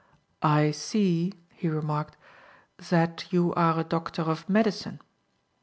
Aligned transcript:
"I 0.41 0.71
see," 0.71 1.31
he 1.53 1.67
remarked, 1.69 2.17
"zat 2.81 3.25
you 3.29 3.53
are 3.53 3.79
a 3.79 3.83
doctor 3.83 4.23
of 4.23 4.49
medicine. 4.49 4.99